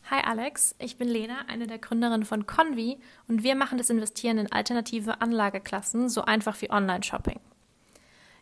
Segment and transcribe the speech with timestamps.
[0.08, 4.38] Hi Alex, ich bin Lena, eine der Gründerinnen von Convi und wir machen das Investieren
[4.38, 7.40] in alternative Anlageklassen so einfach wie Online-Shopping.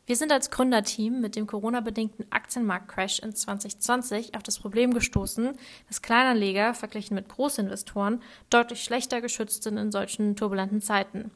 [0.06, 5.56] Wir sind als Gründerteam mit dem Corona-bedingten Aktienmarktcrash in 2020 auf das Problem gestoßen,
[5.88, 8.20] dass Kleinanleger verglichen mit Großinvestoren
[8.50, 11.31] deutlich schlechter geschützt sind in solchen turbulenten Zeiten.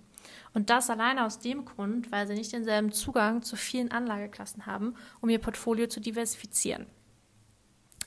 [0.53, 4.95] Und das alleine aus dem Grund, weil sie nicht denselben Zugang zu vielen Anlageklassen haben,
[5.23, 6.85] um ihr Portfolio zu diversifizieren.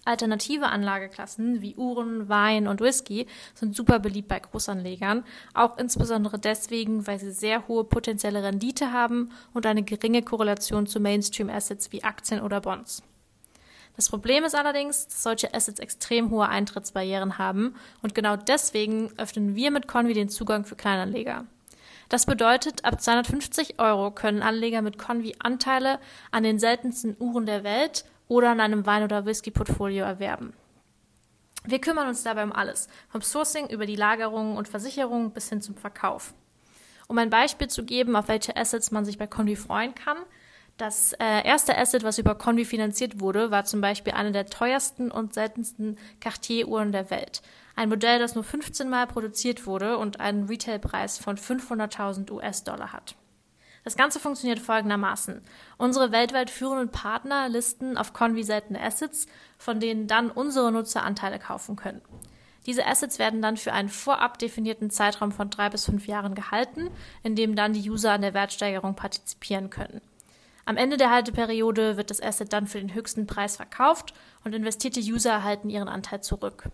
[0.04, 5.24] Alternative Anlageklassen wie Uhren, Wein und Whisky sind super beliebt bei Großanlegern,
[5.54, 11.00] auch insbesondere deswegen, weil sie sehr hohe potenzielle Rendite haben und eine geringe Korrelation zu
[11.00, 13.04] Mainstream-Assets wie Aktien oder Bonds.
[13.96, 19.56] Das Problem ist allerdings, dass solche Assets extrem hohe Eintrittsbarrieren haben und genau deswegen öffnen
[19.56, 21.46] wir mit Convi den Zugang für Kleinanleger.
[22.10, 26.00] Das bedeutet, ab 250 Euro können Anleger mit Convi Anteile
[26.32, 30.54] an den seltensten Uhren der Welt oder an einem Wein- oder Whisky-Portfolio erwerben.
[31.66, 35.62] Wir kümmern uns dabei um alles, vom Sourcing über die Lagerung und Versicherung bis hin
[35.62, 36.34] zum Verkauf.
[37.10, 40.18] Um ein Beispiel zu geben, auf welche Assets man sich bei Convi freuen kann,
[40.78, 45.12] das äh, erste Asset, was über Convi finanziert wurde, war zum Beispiel eine der teuersten
[45.12, 47.42] und seltensten Cartier-Uhren der Welt.
[47.76, 53.16] Ein Modell, das nur 15 Mal produziert wurde und einen Retailpreis von 500.000 US-Dollar hat.
[53.84, 55.42] Das Ganze funktioniert folgendermaßen.
[55.78, 59.26] Unsere weltweit führenden Partner listen auf Convi seltene Assets,
[59.58, 62.02] von denen dann unsere Nutzer Anteile kaufen können.
[62.68, 66.92] Diese Assets werden dann für einen vorab definierten Zeitraum von drei bis fünf Jahren gehalten,
[67.24, 70.02] in dem dann die User an der Wertsteigerung partizipieren können.
[70.66, 74.14] Am Ende der Halteperiode wird das Asset dann für den höchsten Preis verkauft
[74.44, 76.70] und investierte User erhalten ihren Anteil zurück.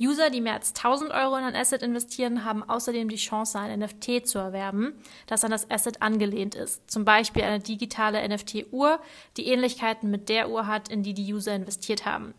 [0.00, 3.78] User, die mehr als 1000 Euro in ein Asset investieren, haben außerdem die Chance, ein
[3.78, 4.92] NFT zu erwerben,
[5.26, 6.90] das an das Asset angelehnt ist.
[6.90, 8.98] Zum Beispiel eine digitale NFT-Uhr,
[9.36, 12.34] die Ähnlichkeiten mit der Uhr hat, in die die User investiert haben.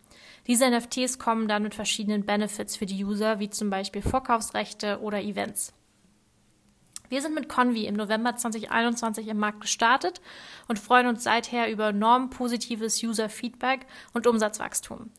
[0.46, 5.22] Diese NFTs kommen dann mit verschiedenen Benefits für die User, wie zum Beispiel Vorkaufsrechte oder
[5.22, 5.72] Events.
[7.08, 10.20] Wir sind mit Convi im November 2021 im Markt gestartet
[10.68, 15.10] und freuen uns seither über enorm positives User-Feedback und Umsatzwachstum.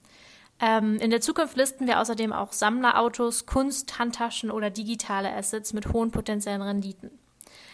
[0.59, 5.93] Ähm, in der Zukunft listen wir außerdem auch Sammlerautos, Kunst, Handtaschen oder digitale Assets mit
[5.93, 7.11] hohen potenziellen Renditen.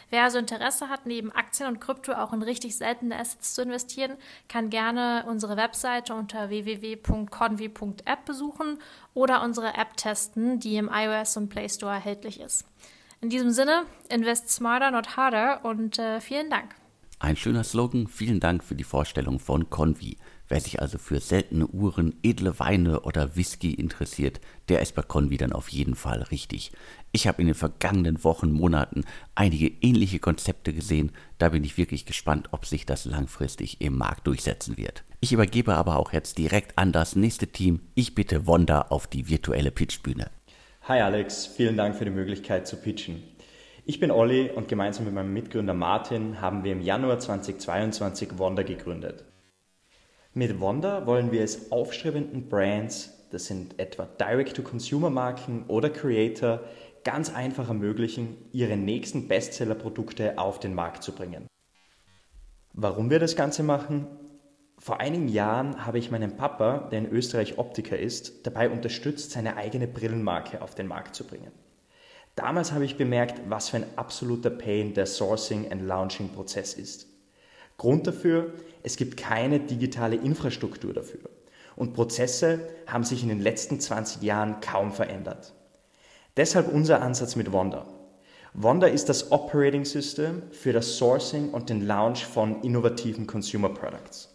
[0.09, 4.11] Wer also Interesse hat, neben Aktien und Krypto auch in richtig seltene Assets zu investieren,
[4.47, 8.77] kann gerne unsere Webseite unter www.convi.app besuchen
[9.15, 12.65] oder unsere App testen, die im iOS und Play Store erhältlich ist.
[13.21, 16.75] In diesem Sinne, invest smarter, not harder und äh, vielen Dank.
[17.19, 18.07] Ein schöner Slogan.
[18.07, 20.17] Vielen Dank für die Vorstellung von Convi.
[20.53, 24.39] Wer sich also für seltene Uhren, edle Weine oder Whisky interessiert,
[24.69, 26.71] der ist bei Convi dann auf jeden Fall richtig.
[27.11, 29.03] Ich habe in den vergangenen Wochen, Monaten
[29.33, 31.11] einige ähnliche Konzepte gesehen.
[31.39, 35.03] Da bin ich wirklich gespannt, ob sich das langfristig im Markt durchsetzen wird.
[35.21, 37.79] Ich übergebe aber auch jetzt direkt an das nächste Team.
[37.95, 40.29] Ich bitte Wanda auf die virtuelle Pitchbühne.
[40.83, 43.23] Hi Alex, vielen Dank für die Möglichkeit zu pitchen.
[43.85, 48.61] Ich bin Olli und gemeinsam mit meinem Mitgründer Martin haben wir im Januar 2022 Wanda
[48.61, 49.25] gegründet.
[50.35, 56.61] Mit Wanda wollen wir es aufstrebenden Brands, das sind etwa Direct-to-Consumer-Marken oder Creator,
[57.03, 61.45] ganz einfach ermöglichen, ihre nächsten Bestseller-Produkte auf den Markt zu bringen.
[62.73, 64.07] Warum wir das Ganze machen?
[64.79, 69.55] Vor einigen Jahren habe ich meinen Papa, der in Österreich Optiker ist, dabei unterstützt, seine
[69.55, 71.51] eigene Brillenmarke auf den Markt zu bringen.
[72.35, 77.12] Damals habe ich bemerkt, was für ein absoluter Pain der Sourcing- and Launching-Prozess ist.
[77.77, 78.53] Grund dafür,
[78.83, 81.21] es gibt keine digitale Infrastruktur dafür.
[81.75, 85.53] Und Prozesse haben sich in den letzten 20 Jahren kaum verändert.
[86.37, 87.87] Deshalb unser Ansatz mit Wanda.
[88.53, 94.29] Wanda ist das Operating System für das Sourcing und den Launch von innovativen Consumer Products.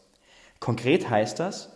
[0.59, 1.71] Konkret heißt das,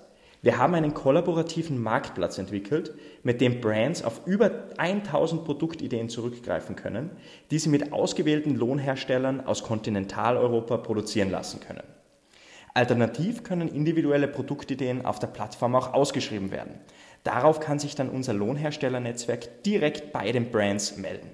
[0.44, 2.92] wir haben einen kollaborativen Marktplatz entwickelt,
[3.22, 7.10] mit dem Brands auf über 1000 Produktideen zurückgreifen können,
[7.52, 11.84] die sie mit ausgewählten Lohnherstellern aus Kontinentaleuropa produzieren lassen können.
[12.74, 16.80] Alternativ können individuelle Produktideen auf der Plattform auch ausgeschrieben werden.
[17.22, 21.30] Darauf kann sich dann unser Lohnherstellernetzwerk direkt bei den Brands melden.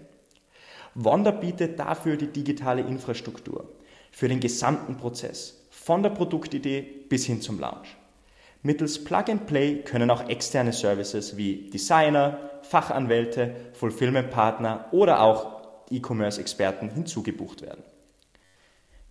[0.95, 3.73] Wanda bietet dafür die digitale Infrastruktur
[4.11, 7.98] für den gesamten Prozess, von der Produktidee bis hin zum Launch.
[8.63, 16.91] Mittels Plug and Play können auch externe Services wie Designer, Fachanwälte, Fulfillment-Partner oder auch E-Commerce-Experten
[16.91, 17.85] hinzugebucht werden.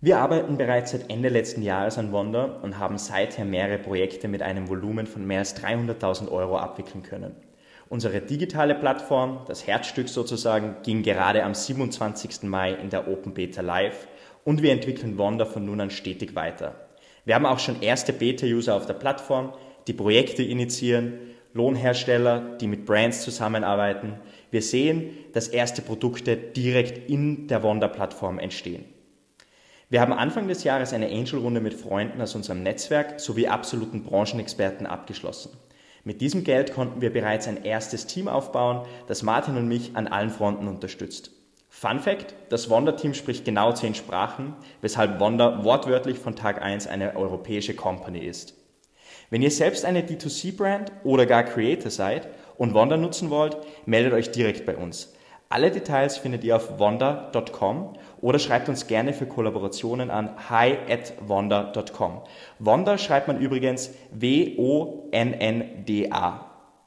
[0.00, 4.42] Wir arbeiten bereits seit Ende letzten Jahres an Wonder und haben seither mehrere Projekte mit
[4.42, 7.34] einem Volumen von mehr als 300.000 Euro abwickeln können.
[7.88, 12.42] Unsere digitale Plattform, das Herzstück sozusagen, ging gerade am 27.
[12.42, 14.06] Mai in der Open Beta live
[14.44, 16.87] und wir entwickeln Wonder von nun an stetig weiter.
[17.28, 19.52] Wir haben auch schon erste Beta-User auf der Plattform,
[19.86, 21.18] die Projekte initiieren,
[21.52, 24.14] Lohnhersteller, die mit Brands zusammenarbeiten.
[24.50, 28.86] Wir sehen, dass erste Produkte direkt in der Wonder-Plattform entstehen.
[29.90, 34.86] Wir haben Anfang des Jahres eine Angel-Runde mit Freunden aus unserem Netzwerk sowie absoluten Branchenexperten
[34.86, 35.50] abgeschlossen.
[36.04, 40.06] Mit diesem Geld konnten wir bereits ein erstes Team aufbauen, das Martin und mich an
[40.06, 41.37] allen Fronten unterstützt.
[41.80, 47.14] Fun Fact: Das Wonder-Team spricht genau zehn Sprachen, weshalb Wonder wortwörtlich von Tag 1 eine
[47.14, 48.54] europäische Company ist.
[49.30, 52.26] Wenn ihr selbst eine D2C-Brand oder gar Creator seid
[52.56, 55.14] und Wonder nutzen wollt, meldet euch direkt bei uns.
[55.50, 61.12] Alle Details findet ihr auf wonder.com oder schreibt uns gerne für Kollaborationen an hi at
[61.28, 62.22] wonder.com.
[62.58, 64.48] Wonder schreibt man übrigens W-O-N-N-D-A.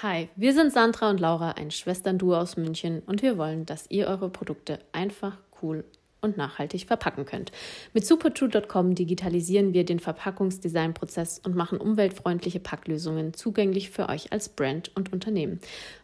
[0.03, 4.07] Hi, wir sind Sandra und Laura, ein Schwestern-Duo aus München und wir wollen, dass ihr
[4.07, 5.85] eure Produkte einfach, cool
[6.21, 7.53] und nachhaltig verpacken könnt.
[7.93, 14.91] Mit supertrue.com digitalisieren wir den Verpackungsdesignprozess und machen umweltfreundliche Packlösungen zugänglich für euch als Brand
[14.97, 15.61] und Unternehmen.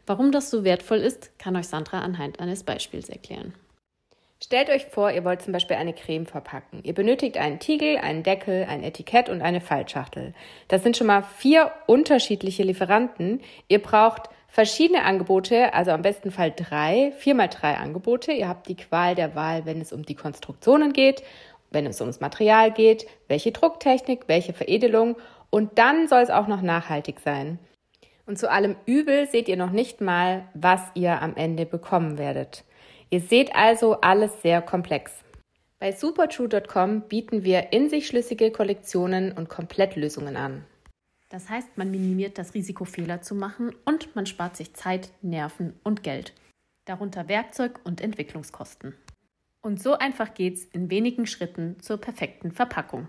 [0.06, 3.54] Warum das so wertvoll ist, kann euch Sandra anhand eines Beispiels erklären.
[4.42, 6.80] Stellt euch vor, ihr wollt zum Beispiel eine Creme verpacken.
[6.82, 10.34] Ihr benötigt einen Tiegel, einen Deckel, ein Etikett und eine Faltschachtel.
[10.68, 13.40] Das sind schon mal vier unterschiedliche Lieferanten.
[13.68, 18.32] Ihr braucht verschiedene Angebote, also am besten Fall drei, viermal drei Angebote.
[18.32, 21.22] Ihr habt die Qual der Wahl, wenn es um die Konstruktionen geht,
[21.70, 25.16] wenn es ums Material geht, welche Drucktechnik, welche Veredelung
[25.50, 27.58] und dann soll es auch noch nachhaltig sein.
[28.26, 32.64] Und zu allem Übel seht ihr noch nicht mal, was ihr am Ende bekommen werdet.
[33.08, 35.12] Ihr seht also alles sehr komplex.
[35.78, 40.64] Bei supertrue.com bieten wir in sich schlüssige Kollektionen und Komplettlösungen an.
[41.28, 45.74] Das heißt, man minimiert das Risiko, Fehler zu machen und man spart sich Zeit, Nerven
[45.82, 46.32] und Geld.
[46.84, 48.94] Darunter Werkzeug und Entwicklungskosten.
[49.60, 53.08] Und so einfach geht's in wenigen Schritten zur perfekten Verpackung.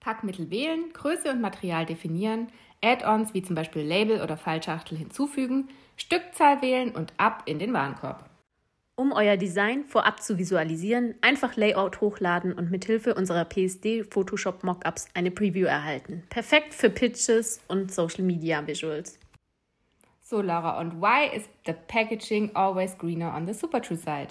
[0.00, 2.48] Packmittel wählen, Größe und Material definieren,
[2.82, 8.28] Add-ons wie zum Beispiel Label oder Fallschachtel hinzufügen, Stückzahl wählen und ab in den Warenkorb.
[8.94, 15.06] Um euer Design vorab zu visualisieren, einfach Layout hochladen und mithilfe unserer PSD Photoshop Mockups
[15.14, 16.22] eine Preview erhalten.
[16.28, 19.18] Perfekt für Pitches und Social Media Visuals.
[20.20, 24.28] So, Laura, und why is the packaging always greener on the Supertrue side?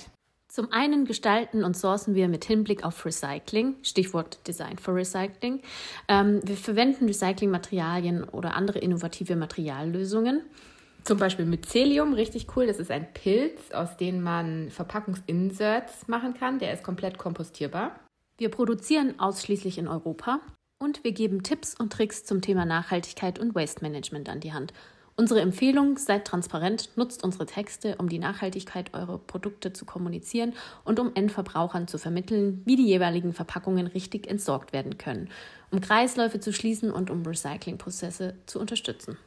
[0.48, 5.62] Zum einen gestalten und sourcen wir mit Hinblick auf Recycling, Stichwort Design for Recycling.
[6.08, 10.44] Ähm, wir verwenden Recyclingmaterialien oder andere innovative Materiallösungen.
[11.04, 12.68] Zum Beispiel Mycelium, richtig cool.
[12.68, 16.60] Das ist ein Pilz, aus dem man Verpackungsinserts machen kann.
[16.60, 18.00] Der ist komplett kompostierbar.
[18.38, 20.40] Wir produzieren ausschließlich in Europa
[20.80, 24.74] und wir geben Tipps und Tricks zum Thema Nachhaltigkeit und Waste Management an die Hand.
[25.16, 30.54] Unsere Empfehlung, seid transparent, nutzt unsere Texte, um die Nachhaltigkeit eurer Produkte zu kommunizieren
[30.84, 35.30] und um Endverbrauchern zu vermitteln, wie die jeweiligen Verpackungen richtig entsorgt werden können,
[35.70, 39.18] um Kreisläufe zu schließen und um Recyclingprozesse zu unterstützen.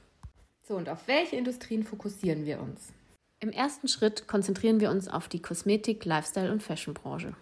[0.66, 2.92] So, und auf welche Industrien fokussieren wir uns?
[3.40, 7.34] Im ersten Schritt konzentrieren wir uns auf die Kosmetik-, Lifestyle- und Fashionbranche.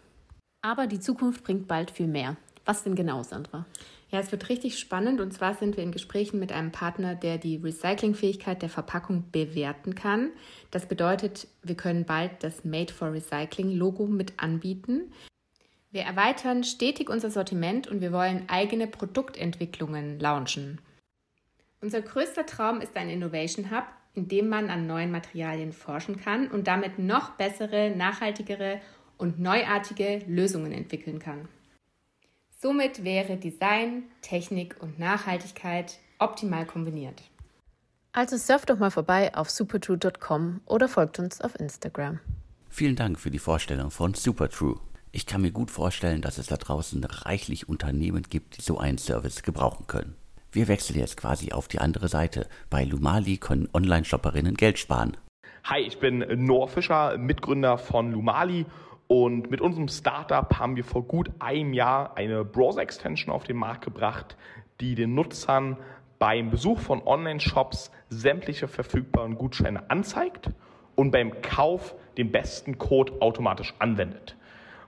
[0.60, 2.36] Aber die Zukunft bringt bald viel mehr.
[2.64, 3.64] Was denn genau, Sandra?
[4.10, 7.38] Ja, es wird richtig spannend und zwar sind wir in Gesprächen mit einem Partner, der
[7.38, 10.30] die Recyclingfähigkeit der Verpackung bewerten kann.
[10.70, 15.12] Das bedeutet, wir können bald das Made for Recycling Logo mit anbieten.
[15.92, 20.78] Wir erweitern stetig unser Sortiment und wir wollen eigene Produktentwicklungen launchen.
[21.82, 23.84] Unser größter Traum ist ein Innovation Hub,
[24.14, 28.80] in dem man an neuen Materialien forschen kann und damit noch bessere, nachhaltigere
[29.18, 31.48] und neuartige Lösungen entwickeln kann.
[32.60, 37.20] Somit wäre Design, Technik und Nachhaltigkeit optimal kombiniert.
[38.12, 42.20] Also surft doch mal vorbei auf supertrue.com oder folgt uns auf Instagram.
[42.68, 44.78] Vielen Dank für die Vorstellung von Supertrue.
[45.10, 48.98] Ich kann mir gut vorstellen, dass es da draußen reichlich Unternehmen gibt, die so einen
[48.98, 50.14] Service gebrauchen können.
[50.54, 52.46] Wir wechseln jetzt quasi auf die andere Seite.
[52.68, 55.16] Bei Lumali können Online-Shopperinnen Geld sparen.
[55.64, 58.66] Hi, ich bin Noah Fischer, Mitgründer von Lumali
[59.06, 63.82] und mit unserem Startup haben wir vor gut einem Jahr eine Browser-Extension auf den Markt
[63.82, 64.36] gebracht,
[64.82, 65.78] die den Nutzern
[66.18, 70.50] beim Besuch von Online-Shops sämtliche verfügbaren Gutscheine anzeigt
[70.96, 74.36] und beim Kauf den besten Code automatisch anwendet.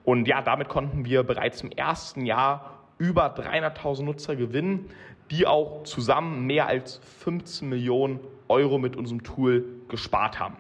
[0.05, 4.91] Und ja, damit konnten wir bereits im ersten Jahr über 300.000 Nutzer gewinnen,
[5.31, 10.57] die auch zusammen mehr als 15 Millionen Euro mit unserem Tool gespart haben.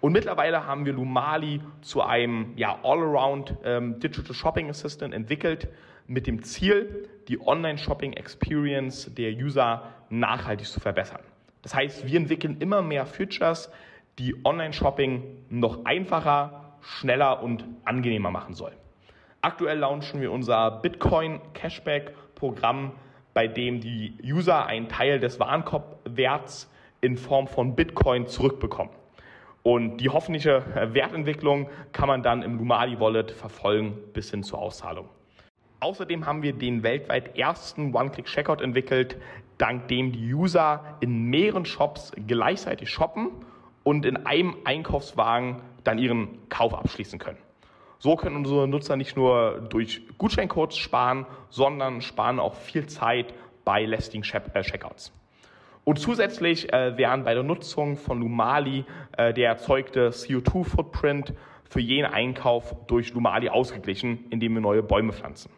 [0.00, 5.68] Und mittlerweile haben wir Lumali zu einem ja, All-Around ähm, Digital Shopping Assistant entwickelt,
[6.06, 11.22] mit dem Ziel, die Online-Shopping-Experience der User nachhaltig zu verbessern.
[11.62, 13.70] Das heißt, wir entwickeln immer mehr Features,
[14.18, 18.76] die Online-Shopping noch einfacher, schneller und angenehmer machen sollen.
[19.40, 22.92] Aktuell launchen wir unser Bitcoin Cashback Programm,
[23.34, 28.94] bei dem die User einen Teil des Warenkorbwerts in Form von Bitcoin zurückbekommen.
[29.62, 30.62] Und die hoffentliche
[30.92, 35.08] Wertentwicklung kann man dann im Lumali Wallet verfolgen bis hin zur Auszahlung.
[35.80, 39.16] Außerdem haben wir den weltweit ersten One-Click-Checkout entwickelt,
[39.58, 43.30] dank dem die User in mehreren Shops gleichzeitig shoppen
[43.82, 47.38] und in einem Einkaufswagen dann ihren Kauf abschließen können.
[48.04, 53.32] So können unsere Nutzer nicht nur durch Gutscheincodes sparen, sondern sparen auch viel Zeit
[53.64, 55.10] bei lästigen äh, Checkouts.
[55.84, 58.84] Und zusätzlich äh, werden bei der Nutzung von Lumali
[59.16, 61.32] äh, der erzeugte CO2-Footprint
[61.64, 65.50] für jeden Einkauf durch Lumali ausgeglichen, indem wir neue Bäume pflanzen.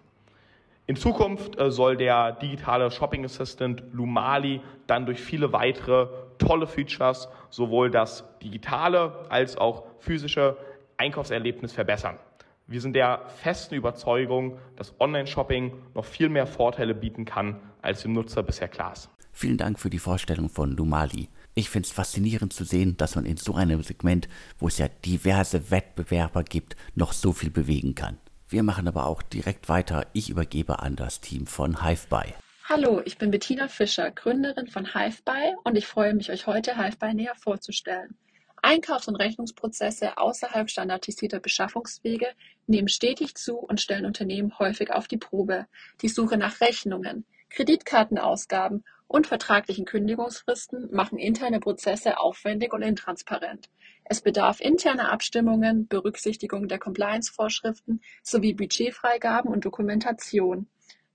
[0.86, 6.06] In Zukunft äh, soll der digitale Shopping Assistant Lumali dann durch viele weitere
[6.38, 10.56] tolle Features, sowohl das digitale als auch physische
[10.96, 12.20] Einkaufserlebnis verbessern.
[12.68, 18.12] Wir sind der festen Überzeugung, dass Online-Shopping noch viel mehr Vorteile bieten kann, als dem
[18.12, 19.08] Nutzer bisher klar ist.
[19.30, 21.28] Vielen Dank für die Vorstellung von Lumali.
[21.54, 24.88] Ich finde es faszinierend zu sehen, dass man in so einem Segment, wo es ja
[24.88, 28.18] diverse Wettbewerber gibt, noch so viel bewegen kann.
[28.48, 30.04] Wir machen aber auch direkt weiter.
[30.12, 32.34] Ich übergebe an das Team von HiveBuy.
[32.64, 37.14] Hallo, ich bin Bettina Fischer, Gründerin von HiveBuy und ich freue mich, euch heute HiveBuy
[37.14, 38.16] näher vorzustellen.
[38.62, 42.28] Einkaufs- und Rechnungsprozesse außerhalb standardisierter Beschaffungswege
[42.66, 45.66] nehmen stetig zu und stellen Unternehmen häufig auf die Probe.
[46.02, 53.68] Die Suche nach Rechnungen, Kreditkartenausgaben und vertraglichen Kündigungsfristen machen interne Prozesse aufwendig und intransparent.
[54.04, 60.68] Es bedarf interner Abstimmungen, Berücksichtigung der Compliance-Vorschriften sowie Budgetfreigaben und Dokumentation.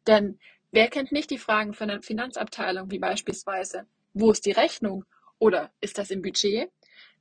[0.08, 0.40] Denn
[0.72, 5.06] wer kennt nicht die Fragen von der Finanzabteilung wie beispielsweise, wo ist die Rechnung
[5.40, 6.70] oder ist das im Budget?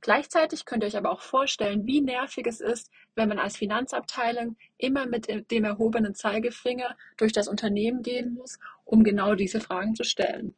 [0.01, 4.57] Gleichzeitig könnt ihr euch aber auch vorstellen, wie nervig es ist, wenn man als Finanzabteilung
[4.79, 10.03] immer mit dem erhobenen Zeigefinger durch das Unternehmen gehen muss, um genau diese Fragen zu
[10.03, 10.55] stellen.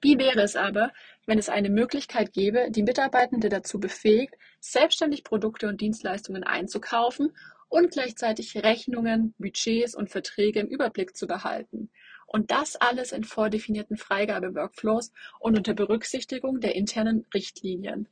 [0.00, 0.92] Wie wäre es aber,
[1.26, 7.36] wenn es eine Möglichkeit gäbe, die Mitarbeitende dazu befähigt, selbstständig Produkte und Dienstleistungen einzukaufen
[7.68, 11.90] und gleichzeitig Rechnungen, Budgets und Verträge im Überblick zu behalten?
[12.26, 18.08] Und das alles in vordefinierten Freigabe-Workflows und unter Berücksichtigung der internen Richtlinien.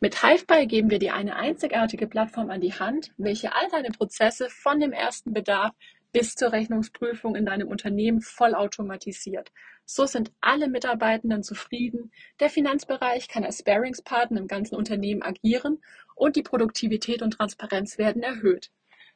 [0.00, 4.50] Mit HiveBuy geben wir dir eine einzigartige Plattform an die Hand, welche all deine Prozesse
[4.50, 5.72] von dem ersten Bedarf
[6.12, 9.50] bis zur Rechnungsprüfung in deinem Unternehmen vollautomatisiert.
[9.84, 15.82] So sind alle Mitarbeitenden zufrieden, der Finanzbereich kann als Sparingspartner im ganzen Unternehmen agieren
[16.14, 18.70] und die Produktivität und Transparenz werden erhöht.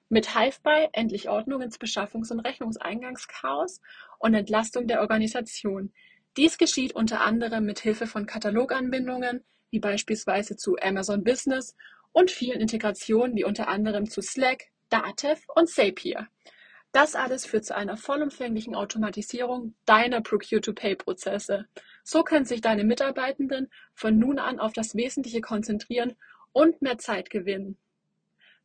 [0.08, 3.80] Mit HiveBuy endlich Ordnung ins Beschaffungs- und Rechnungseingangschaos
[4.18, 5.92] und Entlastung der Organisation.
[6.36, 11.74] Dies geschieht unter anderem mit Hilfe von Kataloganbindungen, wie beispielsweise zu Amazon Business
[12.12, 16.28] und vielen Integrationen wie unter anderem zu Slack, Datev und Zapier.
[16.92, 21.66] Das alles führt zu einer vollumfänglichen Automatisierung deiner Procure-to-Pay-Prozesse.
[22.02, 26.16] So können sich deine Mitarbeitenden von nun an auf das Wesentliche konzentrieren
[26.52, 27.76] und mehr Zeit gewinnen.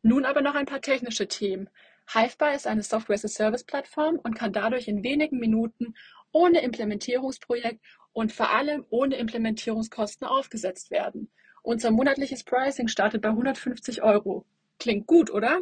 [0.02, 1.70] Nun aber noch ein paar technische Themen.
[2.14, 5.94] HiveBuy ist eine Software-as-a-Service-Plattform und kann dadurch in wenigen Minuten
[6.34, 7.80] ohne Implementierungsprojekt
[8.12, 11.32] und vor allem ohne Implementierungskosten aufgesetzt werden.
[11.62, 14.46] Unser monatliches Pricing startet bei 150 Euro.
[14.80, 15.62] Klingt gut, oder?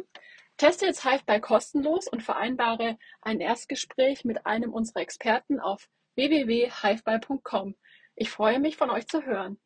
[0.56, 7.76] Teste jetzt HiveBuy kostenlos und vereinbare ein Erstgespräch mit einem unserer Experten auf www.hivebuy.com.
[8.16, 9.58] Ich freue mich, von euch zu hören.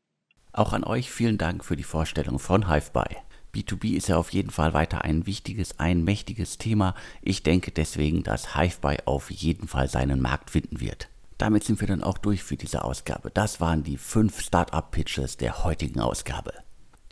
[0.52, 3.16] Auch an euch vielen Dank für die Vorstellung von HiveBuy.
[3.56, 6.94] B2B ist ja auf jeden Fall weiter ein wichtiges, ein mächtiges Thema.
[7.22, 11.08] Ich denke deswegen, dass HiveBuy auf jeden Fall seinen Markt finden wird.
[11.38, 13.30] Damit sind wir dann auch durch für diese Ausgabe.
[13.32, 16.52] Das waren die fünf Startup-Pitches der heutigen Ausgabe.